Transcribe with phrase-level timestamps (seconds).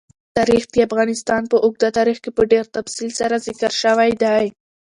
[0.37, 4.45] تاریخ د افغانستان په اوږده تاریخ کې په ډېر تفصیل سره ذکر شوی دی.